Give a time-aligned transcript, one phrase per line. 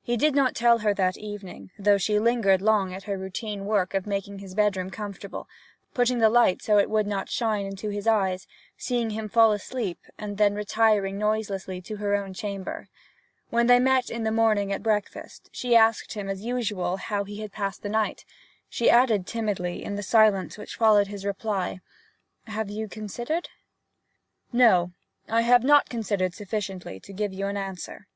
[0.00, 3.92] He did not tell her that evening, though she lingered long at her routine work
[3.92, 5.46] of making his bedroom comfortable,
[5.92, 8.46] putting the light so that it would not shine into his eyes,
[8.78, 12.88] seeing him fall asleep, and then retiring noiselessly to her own chamber.
[13.50, 16.96] When they met in the morning at breakfast, and she had asked him as usual
[16.96, 18.24] how he had passed the night,
[18.70, 21.80] she added timidly, in the silence which followed his reply,
[22.46, 23.50] 'Have you considered?'
[24.50, 24.92] 'No,
[25.28, 28.08] I have not considered sufficiently to give you an answer.'